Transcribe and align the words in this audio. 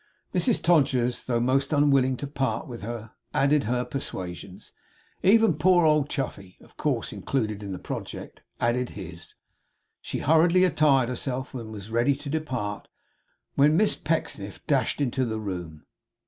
Mrs 0.33 0.63
Todgers, 0.63 1.25
though 1.25 1.39
most 1.39 1.71
unwilling 1.71 2.17
to 2.17 2.25
part 2.25 2.65
with 2.67 2.81
her, 2.81 3.11
added 3.35 3.65
her 3.65 3.85
persuasions. 3.85 4.71
Even 5.21 5.53
poor 5.53 5.85
old 5.85 6.09
Chuffey 6.09 6.57
(of 6.61 6.75
course 6.75 7.13
included 7.13 7.61
in 7.61 7.71
the 7.71 7.77
project) 7.77 8.41
added 8.59 8.97
his. 8.97 9.35
She 10.01 10.17
hurriedly 10.17 10.63
attired 10.63 11.09
herself, 11.09 11.53
and 11.53 11.71
was 11.71 11.91
ready 11.91 12.15
to 12.15 12.31
depart, 12.31 12.87
when 13.53 13.77
Miss 13.77 13.93
Pecksniff 13.93 14.65
dashed 14.65 15.01
into 15.01 15.23
the 15.23 15.39
room. 15.39 15.85